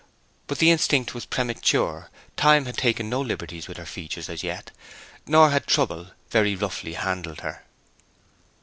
[0.47, 2.09] But the instinct was premature.
[2.35, 4.71] Time had taken no liberties with her features as yet;
[5.27, 7.63] nor had trouble very roughly handled her.